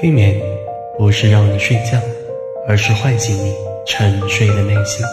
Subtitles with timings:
[0.00, 0.40] 催眠
[0.96, 1.98] 不是让你睡觉，
[2.68, 3.52] 而是唤醒你
[3.84, 5.04] 沉睡的内心。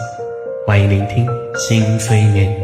[0.64, 1.26] 欢迎聆听
[1.56, 2.56] 新催眠。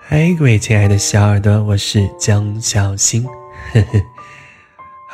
[0.00, 3.26] 嗨，各位亲爱的小耳朵，我是江小新，
[3.74, 4.13] 呵呵。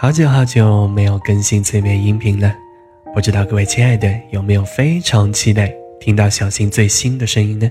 [0.03, 2.57] 好久好久没有更新催眠音频了，
[3.13, 7.71] 不知道各位亲爱的有没有非常期待听到小新最新的声音呢？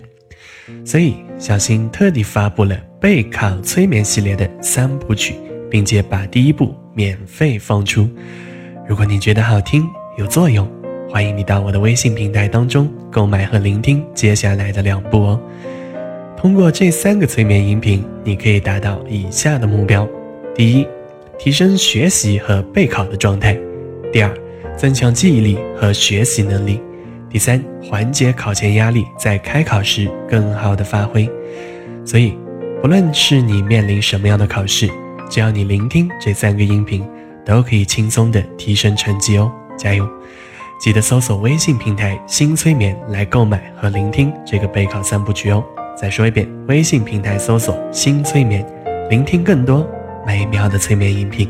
[0.86, 5.34] 所以小新特地发布了备考催眠系列的三部曲，
[5.72, 8.08] 并且把第一部免费放出。
[8.88, 10.72] 如果你觉得好听有作用，
[11.10, 15.42] 欢迎你到我的微信平台当中购买和聆听接下来的两部哦。
[16.38, 20.08] 通过这三个催眠音频，你可以达到以下的目标：
[20.54, 20.86] 第一。
[21.40, 23.58] 提升学习和备考的状态。
[24.12, 24.32] 第二，
[24.76, 26.82] 增强记忆力和学习能力。
[27.30, 31.30] 第三，缓解考前压力，在开考时更好的发挥。
[32.04, 32.38] 所以，
[32.82, 34.90] 不论是你面临什么样的考试，
[35.30, 37.08] 只要你聆听这三个音频，
[37.46, 39.50] 都可以轻松的提升成绩哦！
[39.78, 40.06] 加油！
[40.82, 45.64] 记得搜索微信平台“新催眠”来购买和聆听这个备考三部曲哦。
[45.96, 48.66] 再说一遍，微信平台搜索“新催眠”，
[49.10, 49.88] 聆听更多。
[50.26, 51.50] 美妙的催眠音频。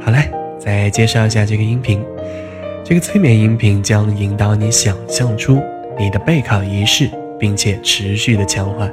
[0.00, 2.04] 好嘞，再介绍一下这个音频。
[2.84, 5.60] 这个催眠音频将引导你想象出
[5.98, 8.88] 你的备考仪式，并且持续的强化，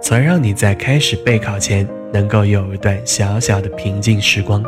[0.00, 4.62] 从而让你在开始备考前能够有一段小小的平静时光，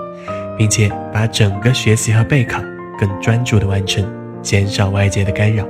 [0.58, 2.60] 并且把整个学习和备考
[2.98, 4.04] 更专注的完成，
[4.42, 5.64] 减少外界的干扰。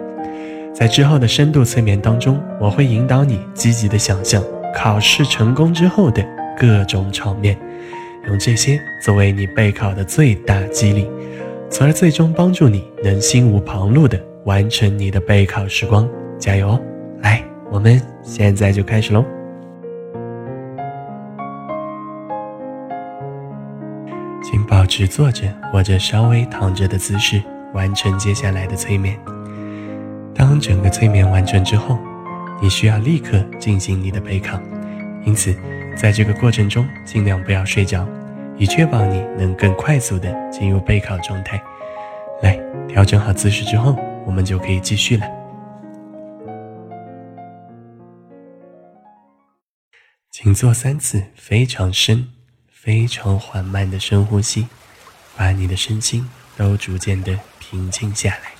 [0.74, 4.42] 在之后的深度催眠当中，我会引导你积极的想象
[4.74, 6.24] 考试成功之后的。
[6.58, 7.56] 各种场面，
[8.26, 11.08] 用这些作为你备考的最大激励，
[11.68, 16.08] 从而最终帮助你能心无旁骛地完成你的备考时光。
[16.38, 16.80] 加油哦！
[17.22, 19.24] 来，我们现在就开始喽。
[24.42, 25.42] 请保持坐着
[25.72, 27.42] 或者稍微躺着的姿势，
[27.72, 29.18] 完成接下来的催眠。
[30.34, 31.98] 当整个催眠完成之后，
[32.60, 34.60] 你需要立刻进行你的备考，
[35.24, 35.54] 因此。
[35.96, 38.06] 在这个过程中，尽量不要睡着，
[38.58, 41.60] 以确保你能更快速的进入备考状态。
[42.42, 43.96] 来，调整好姿势之后，
[44.26, 45.26] 我们就可以继续了。
[50.30, 52.28] 请做三次非常深、
[52.70, 54.68] 非常缓慢的深呼吸，
[55.34, 56.28] 把你的身心
[56.58, 58.52] 都逐渐的平静下来。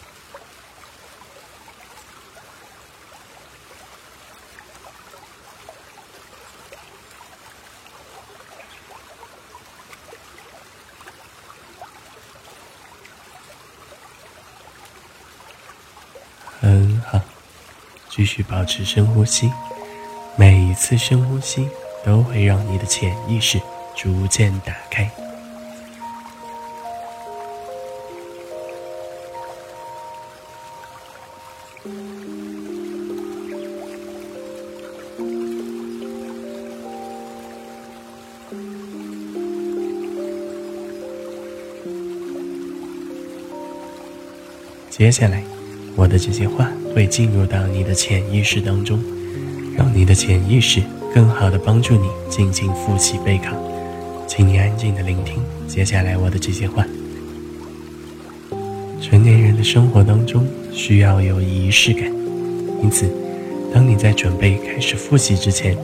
[16.59, 17.21] 很好，
[18.09, 19.53] 继继续保持深呼吸。
[20.35, 21.69] 每一次深呼吸
[22.05, 23.61] 都会让你的潜意识
[23.95, 25.09] 逐渐打开。
[44.91, 45.57] 接下来。
[45.97, 48.99] 我的这些话会进入到你的潜意识当中，
[49.77, 50.81] 让你的潜意识
[51.15, 53.55] 更好的帮助你进行复习备考。
[54.27, 56.87] 请你安静的聆听接下来我的这些话。
[58.99, 62.05] 成年人的生活当中需要有仪式感，
[62.83, 63.07] 因此，
[63.75, 65.77] 当你在准备开始复习之前，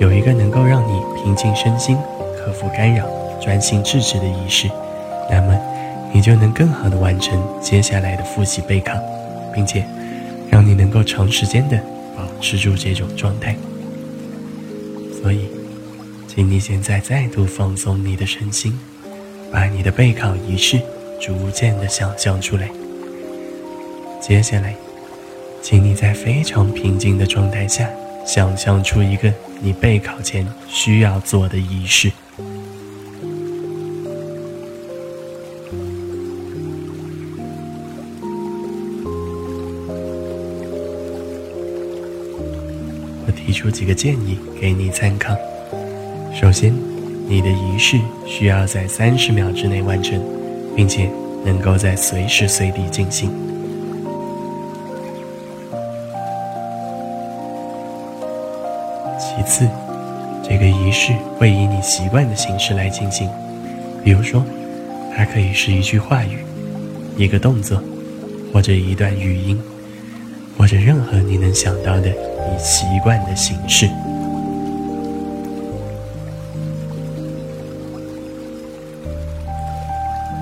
[0.00, 1.94] 有一个能够让你平静身心、
[2.38, 3.06] 克服干扰、
[3.38, 4.70] 专心致志的仪式，
[5.30, 5.54] 那么
[6.10, 8.94] 你就能更好的完成接下来的复习备考。
[9.54, 9.84] 并且，
[10.94, 11.76] 够长时间的
[12.16, 13.56] 保持住这种状态。
[15.20, 15.48] 所以，
[16.28, 18.78] 请你现在再度放松你的身心，
[19.50, 20.80] 把你的备考仪式
[21.20, 22.70] 逐渐的想象出来。
[24.20, 24.76] 接下来，
[25.60, 27.90] 请你在非常平静的状态下，
[28.24, 32.12] 想象出一个你备考前需要做的仪式。
[43.64, 45.34] 出几个建议给你参考。
[46.38, 46.70] 首先，
[47.26, 50.22] 你的仪式需要在三十秒之内完成，
[50.76, 51.08] 并且
[51.46, 53.30] 能够在随时随地进行。
[59.18, 59.66] 其次，
[60.46, 63.30] 这个仪式会以你习惯的形式来进行，
[64.04, 64.44] 比如说，
[65.16, 66.44] 它可以是一句话语，
[67.16, 67.82] 一个动作，
[68.52, 69.58] 或者一段语音，
[70.64, 73.86] 或者任何你能想到的你习惯的形式。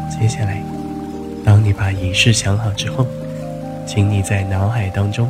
[0.08, 0.62] 接下来，
[1.44, 3.04] 当你把仪式想好之后，
[3.84, 5.28] 请你在脑海当中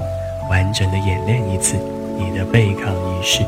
[0.50, 1.78] 完整的演练一次
[2.18, 3.42] 你的备考仪式。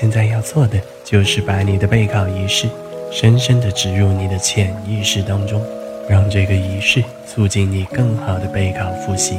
[0.00, 2.66] 现在要做的就是把你的备考仪式
[3.12, 5.62] 深深地植入你的潜意识当中，
[6.08, 9.38] 让这个仪式促进你更好的备考复习。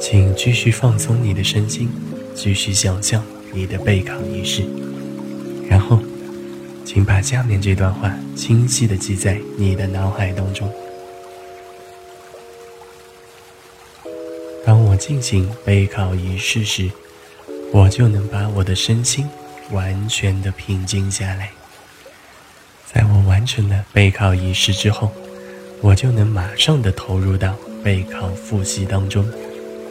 [0.00, 1.90] 请继续放松你的身心，
[2.34, 3.22] 继续想象
[3.52, 4.62] 你的备考仪式，
[5.68, 5.98] 然后，
[6.86, 10.66] 请把下面这段话清晰地记在你的脑海当中。
[14.64, 16.90] 当我进行备考仪式时。
[17.72, 19.28] 我就能把我的身心
[19.70, 21.50] 完全的平静下来。
[22.84, 25.12] 在我完成了备考仪式之后，
[25.80, 29.24] 我就能马上的投入到备考复习当中，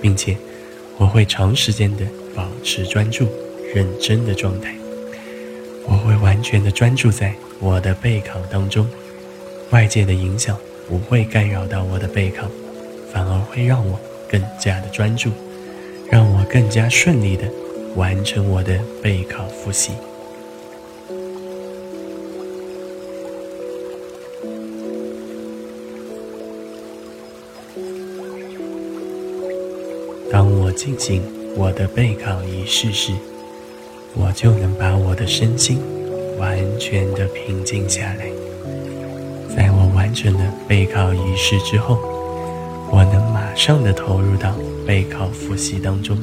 [0.02, 0.36] 并且
[0.98, 2.06] 我会长时间的
[2.36, 3.30] 保持专注、
[3.74, 4.76] 认真的状态。
[5.88, 8.86] 我会完全的专注在我的备考当中，
[9.72, 12.46] 外界的影响不会干扰到我的备考，
[13.14, 13.98] 反而会让我
[14.30, 15.32] 更加的专注，
[16.12, 17.50] 让我更加顺利的。
[17.96, 19.94] 完成我的备考复习。
[30.32, 31.22] 当我进行
[31.58, 33.12] 我的备考仪式时，
[34.14, 35.80] 我就能把我的身心
[36.38, 38.30] 完全的平静下来。
[39.56, 41.98] 在我完成了备考仪式之后，
[42.92, 44.56] 我能马上的投入到
[44.86, 46.18] 备考复习当中，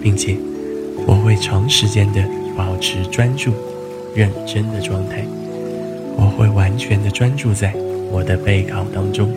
[0.00, 0.36] 并且。
[1.06, 2.22] 我会长时间的
[2.56, 3.52] 保持专注、
[4.14, 5.24] 认真的状态。
[6.16, 7.72] 我会完全的专注在
[8.10, 9.30] 我的备考当中，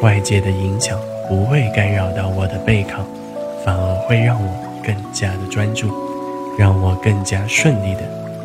[0.00, 0.98] 外界的影响
[1.28, 3.04] 不会干扰到我的备考，
[3.64, 4.48] 反而会让我
[4.84, 5.88] 更加的专注，
[6.58, 8.00] 让我更加顺利的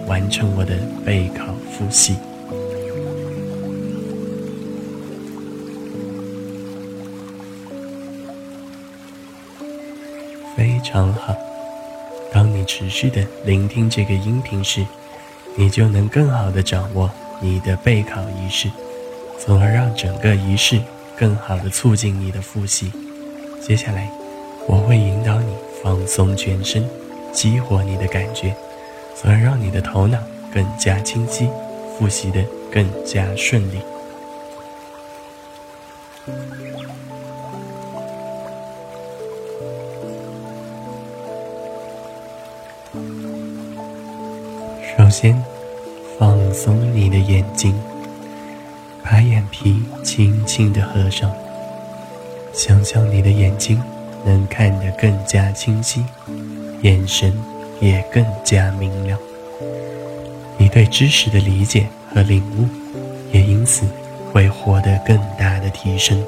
[0.08, 0.76] 完成我的
[1.06, 2.16] 备考复习。
[10.56, 11.36] 非常好。
[12.78, 14.86] 持续的聆听这个音频时，
[15.56, 17.10] 你就能更好的掌握
[17.42, 18.70] 你的备考仪式，
[19.40, 20.80] 从而让整个仪式
[21.18, 22.92] 更好的促进你的复习。
[23.60, 24.08] 接下来，
[24.68, 26.88] 我会引导你放松全身，
[27.34, 28.56] 激活你的感觉，
[29.16, 30.20] 从而让你的头脑
[30.54, 31.50] 更加清晰，
[31.98, 33.82] 复习的更加顺利。
[45.08, 45.42] 首先，
[46.20, 47.74] 放松你的眼睛，
[49.02, 51.34] 把眼皮轻轻的合上。
[52.52, 53.82] 想象你的眼睛
[54.26, 56.04] 能看得更加清晰，
[56.82, 57.34] 眼神
[57.80, 59.18] 也更加明亮。
[60.58, 62.68] 你对知识的理解和领悟，
[63.32, 63.86] 也因此
[64.34, 66.22] 会获得更大的提升。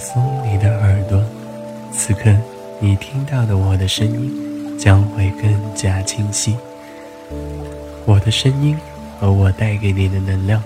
[0.00, 1.22] 松你的耳朵
[1.92, 2.34] 此刻，
[2.78, 6.56] 你听到的我的声音将会更加清晰。
[8.06, 8.76] 我的声音
[9.20, 10.62] 和我带给你的能量，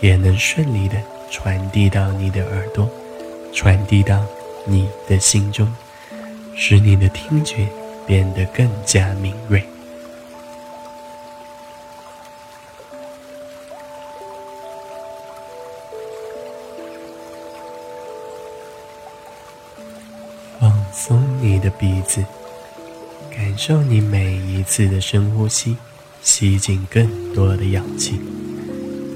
[0.00, 0.96] 也能顺利的
[1.30, 2.88] 传递到你的耳朵，
[3.52, 4.24] 传递到
[4.64, 5.70] 你的心中，
[6.56, 7.68] 使你的听觉
[8.06, 9.62] 变得更加敏锐。
[21.60, 22.24] 的鼻子，
[23.30, 25.76] 感受你每一次的深呼吸，
[26.22, 28.18] 吸进更多的氧气，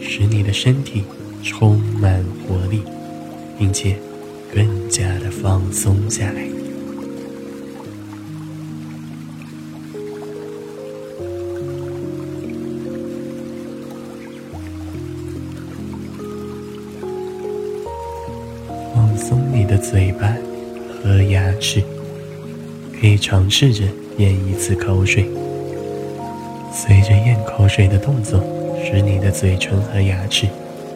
[0.00, 1.04] 使你的身体
[1.42, 2.82] 充满活力，
[3.58, 3.96] 并且
[4.54, 6.46] 更加的放松下来。
[18.94, 20.36] 放松你的嘴巴。
[21.04, 21.84] 和牙齿，
[23.04, 23.84] 可以尝试着
[24.16, 25.28] 咽一次口水。
[26.72, 28.42] 随着咽口水的动作，
[28.82, 30.46] 使你的嘴唇和牙齿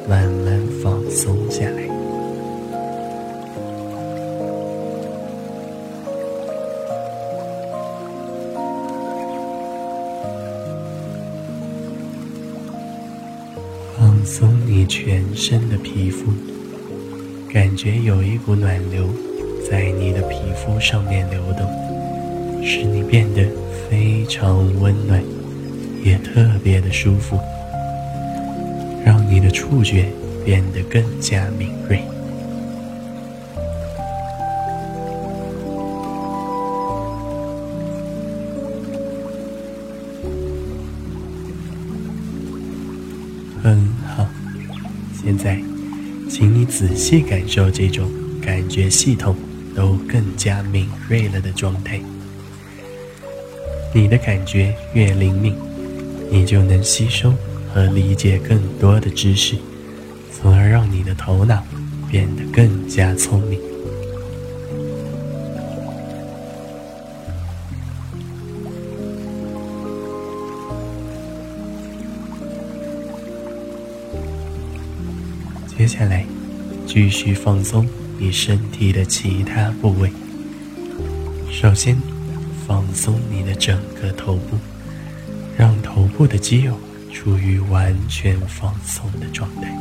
[0.09, 1.83] 慢慢放松下来。
[13.99, 16.33] 放松你全身的皮肤，
[17.53, 19.07] 感觉有一股暖流
[19.71, 21.69] 在你的皮肤上面流动，
[22.63, 23.49] 使你变得
[23.89, 25.23] 非常温暖，
[26.05, 27.39] 也特别的舒服，
[29.05, 30.07] 让你的触觉
[30.45, 32.03] 变得更加敏锐。
[43.63, 44.27] 很好，
[45.13, 45.61] 现在，
[46.31, 48.09] 请你仔细感受这种
[48.41, 49.35] 感觉系统
[49.75, 52.01] 都更加敏锐了的状态。
[53.93, 55.55] 你的感觉越灵敏，
[56.31, 57.33] 你就能吸收
[57.73, 59.57] 和理解更多的知识，
[60.33, 61.63] 从而让你的头脑
[62.11, 63.59] 变得更加聪明。
[75.77, 76.27] 接下来，
[76.87, 80.11] 继续放松你身体的其他部位。
[81.51, 81.97] 首先，
[82.69, 84.59] 放松你的整个头部，
[85.57, 86.79] 让头部的肌肉
[87.11, 89.75] 处于完全放松的状态。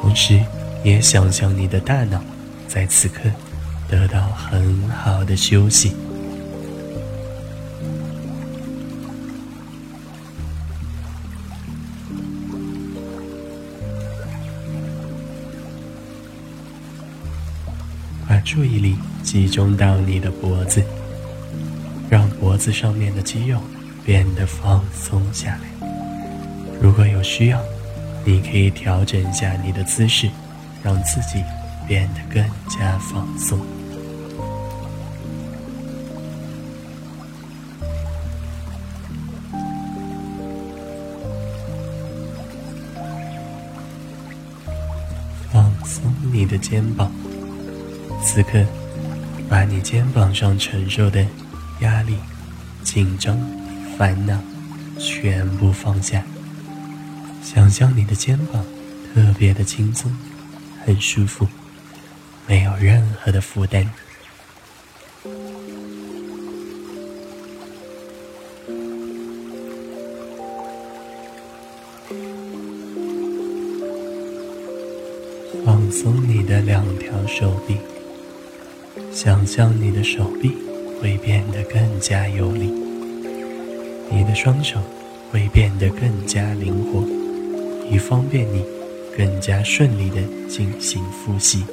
[0.00, 0.40] 同时，
[0.84, 2.22] 也想象你的大脑
[2.68, 3.28] 在此刻
[3.88, 5.92] 得到很好的休息。
[18.28, 20.80] 把注意力集中到你的脖子，
[22.60, 23.58] 子上面的肌肉
[24.04, 25.88] 变得放松下来。
[26.78, 27.58] 如果有需要，
[28.22, 30.28] 你可以调整一下你的姿势，
[30.82, 31.42] 让自己
[31.88, 33.58] 变得更加放松。
[45.50, 47.10] 放松你的肩膀。
[48.22, 48.62] 此刻，
[49.48, 51.26] 把你肩膀上承受的
[51.80, 52.16] 压力、
[52.82, 53.38] 紧张、
[53.96, 54.38] 烦恼
[54.98, 56.24] 全部放下，
[57.42, 58.64] 想象你的肩膀
[59.14, 60.10] 特别的轻松，
[60.84, 61.46] 很舒服，
[62.46, 63.88] 没有任何的负担。
[75.64, 77.76] 放松你的两条手臂。
[79.12, 80.56] 想象你的手臂
[81.00, 82.72] 会变得更加有力，
[84.10, 84.78] 你的双手
[85.32, 87.02] 会变得更加灵活，
[87.90, 88.62] 以方便你
[89.16, 91.64] 更加顺利的进行呼吸。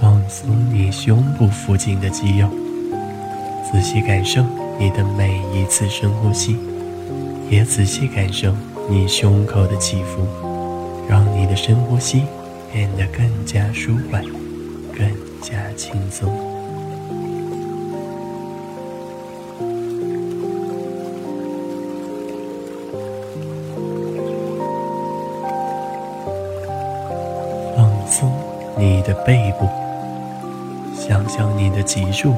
[0.00, 2.48] 放松你胸部附近的肌肉，
[3.70, 4.42] 仔细感受。
[4.78, 6.56] 你的每一次深呼吸，
[7.52, 8.50] 也仔细感受
[8.88, 10.26] 你胸口的起伏，
[11.06, 12.22] 让你的深呼吸
[12.72, 14.24] 变得更加舒缓，
[14.96, 15.06] 更
[15.42, 16.34] 加轻松。
[27.76, 28.32] 放松
[28.78, 29.68] 你的背部，
[30.98, 32.32] 想象你的脊柱。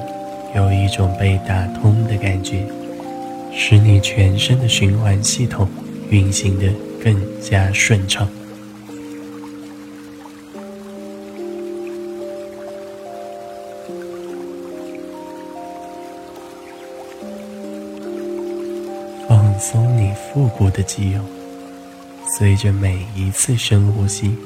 [0.57, 2.65] 有一种被打通的感觉，
[3.57, 5.69] 使你全身的循环系统
[6.11, 6.67] 运行的
[7.03, 8.29] 更加顺畅。
[19.29, 21.21] 放松你腹部的肌肉，
[22.37, 24.37] 随着每一次深呼吸，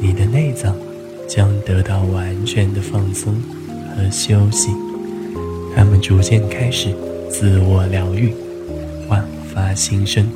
[0.00, 0.76] 你的内脏
[1.28, 3.34] 将得到完全的放松
[3.96, 4.70] 和休息。
[5.74, 6.94] 它们逐渐开始
[7.30, 8.32] 自我疗愈，
[9.08, 10.26] 焕发新生。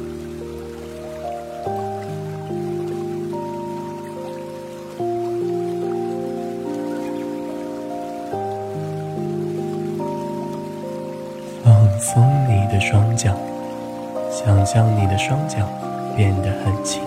[11.65, 13.37] 放松你的双脚，
[14.31, 15.69] 想象你的双脚
[16.17, 17.01] 变得很轻，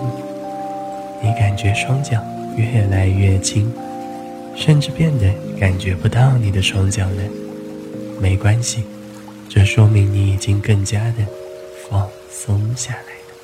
[1.22, 2.18] 你感觉双脚
[2.56, 3.70] 越来越轻，
[4.54, 7.22] 甚至变得感觉不到你的双脚了。
[8.20, 8.84] 没关系，
[9.54, 11.26] 这说明你已经更加的
[11.86, 13.34] 放松下来了。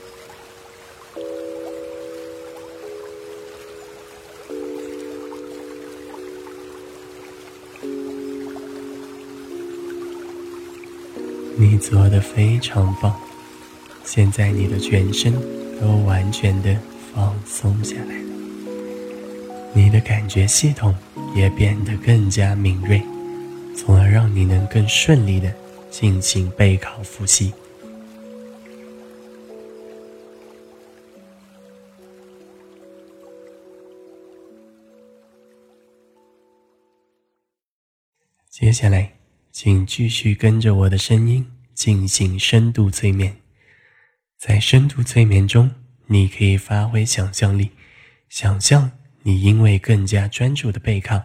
[11.59, 13.15] 你做的非常棒
[14.03, 15.35] 现在你的全身
[15.79, 16.75] 都完全的
[17.15, 18.29] 放松下来了
[19.75, 20.95] 你的感觉系统
[21.37, 23.03] 也变得更加敏锐
[23.77, 25.53] 从而让你能更顺利的
[25.91, 27.53] 进行备考复习。
[38.51, 39.19] 接下来，
[39.53, 43.41] 请继续跟着我的声音进行深度催眠。
[44.37, 45.71] 在深度催眠中，
[46.07, 47.71] 你可以发挥想象力，
[48.29, 48.91] 想象
[49.23, 51.23] 你因为更加专注的备考，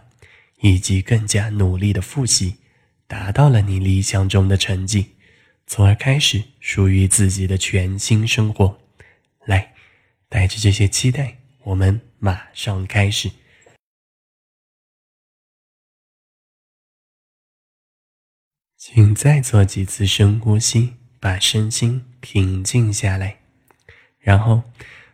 [0.62, 2.58] 以及更加努力的复习，
[3.08, 5.16] 达到了你理想中的成绩，
[5.68, 8.80] 从而开始属于自己的全新生活。
[9.46, 9.74] 来，
[10.30, 13.30] 带着这些期待，我们马上开始。
[18.78, 23.40] 请再做几次深呼吸，把身心平静下来，
[24.20, 24.64] 然后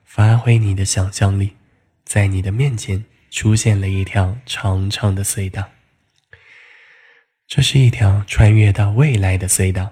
[0.03, 1.55] 发挥你的想象力，
[2.03, 5.69] 在你的面前出现了一条长长的隧道。
[7.49, 9.91] 这是一条穿越到未来的隧道，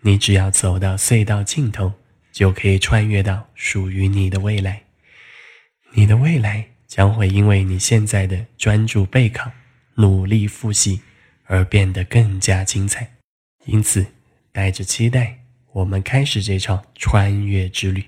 [0.00, 1.92] 你只要走到隧道尽头，
[2.32, 4.82] 就可以穿越到属于你的未来。
[5.92, 9.52] 你的未来将会因为你现在的专注备考、
[9.94, 11.00] 努力复习。
[11.50, 13.10] 而变得更加精彩，
[13.64, 14.04] 因此，
[14.52, 15.38] 带着期待，
[15.72, 18.04] 我们开始这场穿越之旅。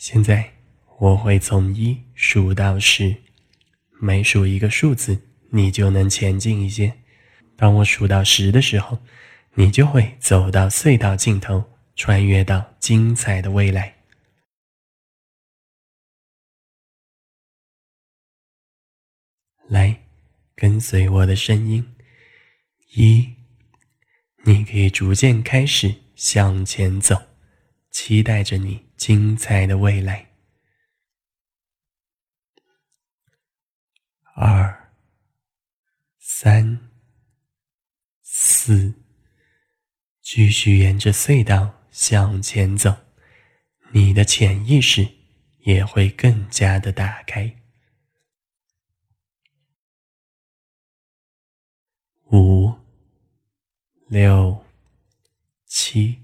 [0.00, 0.54] 现在，
[0.98, 3.14] 我会从一数到十，
[4.00, 7.02] 每数一个数字，你就能前进一些。
[7.54, 8.98] 当我数到十的时候，
[9.56, 11.76] 你就会走到隧道尽头。
[11.94, 13.94] 穿越到精彩的未来，
[19.68, 20.04] 来，
[20.54, 21.94] 跟随我的声音。
[22.94, 23.34] 一，
[24.44, 27.20] 你可以逐渐开始向前走，
[27.90, 30.30] 期待着你精彩的未来。
[34.34, 34.92] 二，
[36.18, 36.90] 三，
[38.20, 38.92] 四，
[40.20, 41.80] 继续沿着隧道。
[41.90, 42.94] 向前走，
[43.92, 45.08] 你的潜意识
[45.60, 47.56] 也会更加的打开。
[52.26, 52.72] 五、
[54.08, 54.64] 六、
[55.64, 56.22] 七，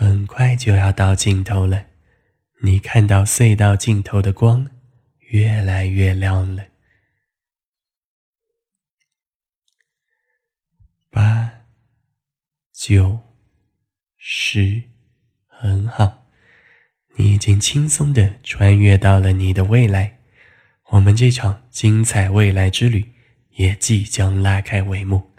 [0.00, 1.84] 很快就要到尽头了。
[2.62, 4.66] 你看到隧道尽头的光
[5.28, 6.64] 越来越亮了。
[11.10, 11.52] 八、
[12.72, 13.20] 九。
[14.16, 14.82] 十，
[15.46, 16.26] 很好，
[17.16, 20.18] 你已经轻松的穿越到了你的未来，
[20.90, 23.12] 我们这场精彩未来之旅
[23.50, 25.29] 也即将拉开帷幕。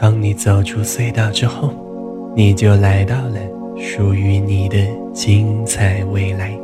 [0.00, 1.74] 当你走出隧道之后，
[2.34, 3.36] 你就来到了
[3.76, 4.78] 属于你的
[5.12, 6.58] 精彩未来。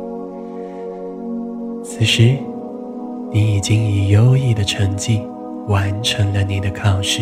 [1.83, 2.35] 此时，
[3.31, 5.21] 你已经以优异的成绩。
[5.67, 7.21] 完成了你的考试，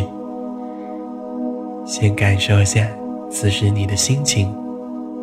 [1.84, 2.88] 先感受一下
[3.28, 4.56] 此时你的心情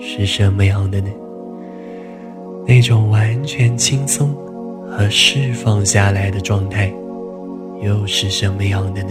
[0.01, 1.09] 是什么样的呢？
[2.67, 4.35] 那种完全轻松
[4.91, 6.93] 和释放下来的状态
[7.81, 9.11] 又是什么样的呢？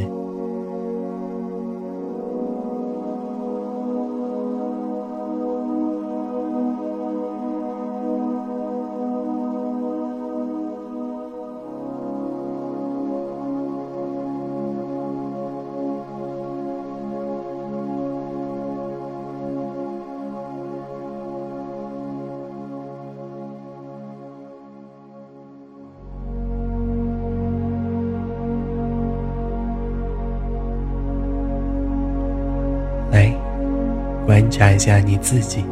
[34.31, 35.65] 观察一下你自己，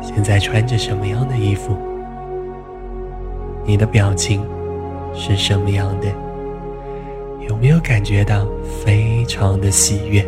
[0.00, 1.76] 现在穿着什么样的衣服？
[3.66, 4.42] 你的表情
[5.12, 6.06] 是什么样的？
[7.46, 8.46] 有没有感觉到
[8.82, 10.24] 非常的喜悦？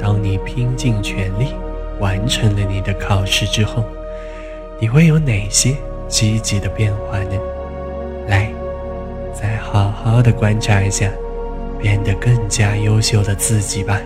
[0.00, 1.52] 当你拼尽全力
[2.00, 3.84] 完成了你的考试之后，
[4.80, 5.76] 你会有哪些
[6.08, 7.32] 积极的变化呢？
[8.26, 8.50] 来，
[9.34, 11.10] 再好好的观察一下，
[11.78, 14.00] 变得更加优秀的自己吧。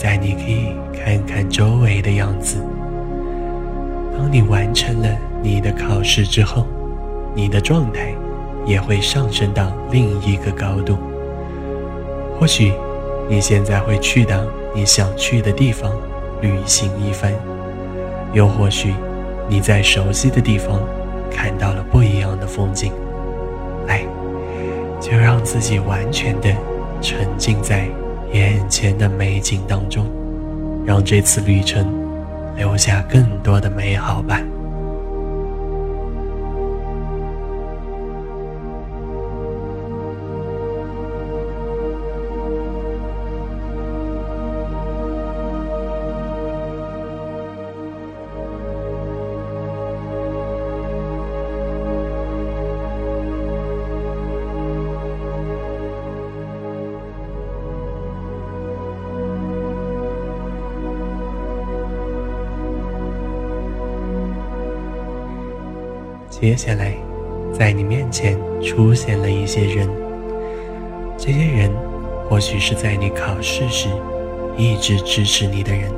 [0.00, 2.56] 在你可以看看周围的样子。
[4.16, 5.08] 当你完成了
[5.42, 6.66] 你的考试之后，
[7.34, 8.14] 你的状态
[8.64, 10.96] 也会上升到另一个高度。
[12.38, 12.72] 或许
[13.28, 14.42] 你现在会去到
[14.74, 15.92] 你想去的地方
[16.40, 17.30] 旅行一番，
[18.32, 18.94] 又或许
[19.50, 20.80] 你在熟悉的地方
[21.30, 22.90] 看到了不一样的风景。
[23.86, 24.02] 来，
[24.98, 26.48] 就让自己完全的
[27.02, 27.86] 沉浸在
[28.32, 30.06] 眼前的美景当中，
[30.86, 31.86] 让这次旅程
[32.56, 34.40] 留下更多的美好吧。
[66.40, 66.94] 接下来，
[67.52, 69.86] 在你面前出现了一些人。
[71.18, 71.70] 这些人
[72.26, 73.90] 或许是在你考试时
[74.56, 75.92] 一直支持你的人，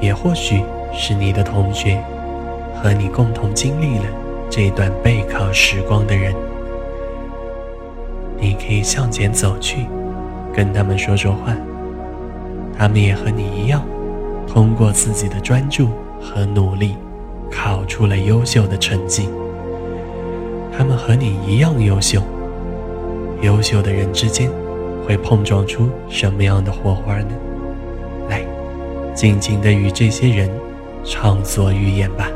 [0.00, 0.62] 也或许
[0.94, 2.02] 是你的同学，
[2.74, 4.06] 和你共同经历了
[4.48, 6.34] 这段备考时光的人。
[8.38, 9.86] 你可以向前走去，
[10.54, 11.54] 跟他们说说话。
[12.78, 13.82] 他们也和你一样，
[14.48, 16.96] 通过自己的专注和努力。
[17.54, 19.28] 考出了优秀的成绩，
[20.76, 22.20] 他们和你一样优秀。
[23.42, 24.50] 优秀的人之间
[25.06, 27.30] 会碰撞出什么样的火花呢？
[28.28, 28.42] 来，
[29.14, 30.50] 尽情的与这些人
[31.04, 32.28] 畅所欲言吧。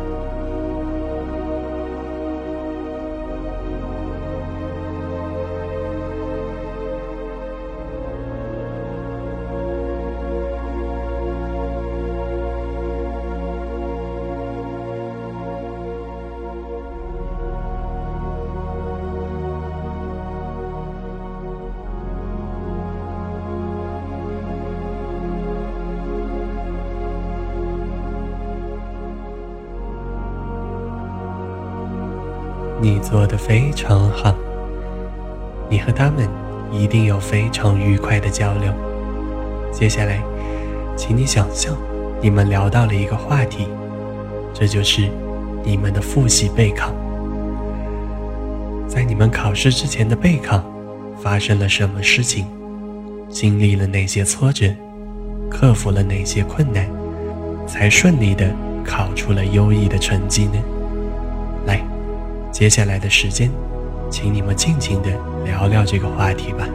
[32.81, 34.33] 你做的非常好，
[35.69, 36.29] 你和他们
[36.71, 38.73] 一定有非常愉快的交流。
[39.73, 40.23] 接下来，
[40.97, 41.77] 请你想象
[42.23, 43.67] 你们聊到了一个话题，
[44.55, 45.09] 这就是
[45.65, 46.93] 你们的复习备考。
[48.87, 50.63] 在你们考试之前的备考，
[51.21, 52.47] 发生了什么事情？
[53.29, 54.73] 经历了哪些挫折？
[55.51, 56.89] 克服了哪些困难？
[57.67, 60.63] 才顺利的考出了优异的成绩呢？
[62.59, 63.53] 接下来的时间，
[64.11, 65.11] 请你们尽情的
[65.45, 66.69] 聊聊这个话题吧。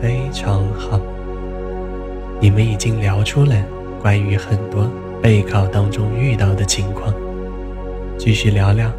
[0.00, 1.00] 非常好，
[2.40, 3.54] 你们已经聊出了
[4.00, 4.88] 关于很多
[5.20, 7.12] 备考当中遇到的情况，
[8.16, 8.90] 继续聊聊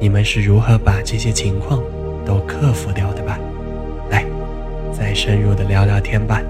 [0.00, 1.82] 你们是如何把这些情况
[2.24, 3.38] 都克服掉的吧。
[4.10, 4.24] 来，
[4.90, 6.40] 再深入的聊聊天吧。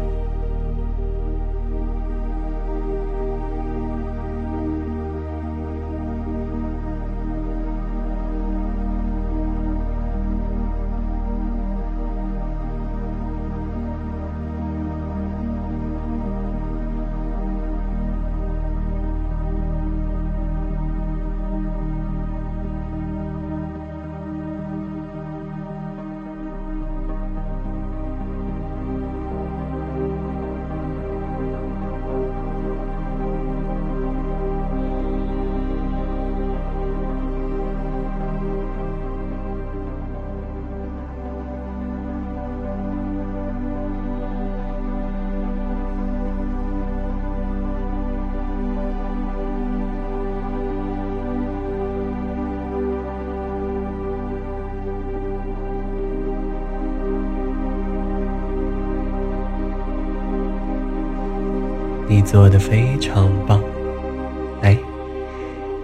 [62.30, 63.58] 做的非常棒。
[64.60, 64.76] 来，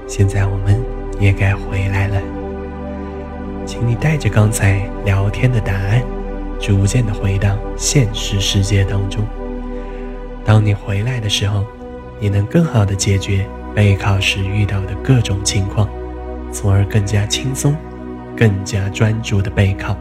[0.07, 0.79] 现在我们
[1.19, 2.21] 也该回来了，
[3.65, 6.03] 请你带着刚才聊天的答案，
[6.61, 9.25] 逐渐的回到现实世界当中。
[10.45, 11.65] 当你回来的时候，
[12.21, 15.89] 你能更好的解决备考时遇到的各种情况，
[16.53, 17.75] 从而更加轻松、
[18.37, 19.97] 更加专注的备考。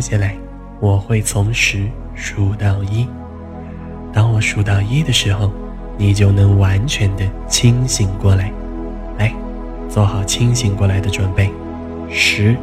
[0.00, 0.34] 接下来，
[0.80, 3.06] 我会从十数到一。
[4.14, 5.50] 当我数到一的时候，
[5.98, 8.50] 你就能完全的清醒过来。
[9.18, 9.30] 来，
[9.90, 11.50] 做好清醒过来的准备。
[12.08, 12.56] 十、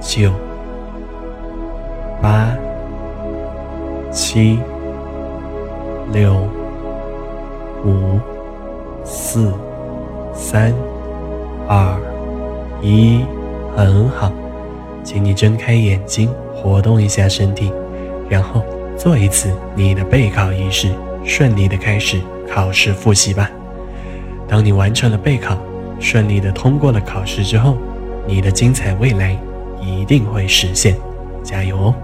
[0.00, 0.30] 九、
[2.22, 2.48] 八、
[4.12, 4.60] 七、
[6.12, 6.36] 六、
[7.84, 8.20] 五、
[9.02, 9.52] 四、
[10.32, 10.72] 三、
[11.66, 12.00] 二、
[12.80, 13.24] 一，
[13.76, 14.30] 很好。
[15.02, 17.72] 请你睁开眼睛，活动一下身体，
[18.28, 18.62] 然后
[18.96, 20.90] 做一次你的备考仪式，
[21.24, 23.50] 顺利的开始考试复习吧。
[24.46, 25.56] 当你完成了备考，
[25.98, 27.76] 顺利的通过了考试之后，
[28.26, 29.36] 你的精彩未来
[29.80, 30.96] 一定会实现，
[31.42, 31.94] 加油哦！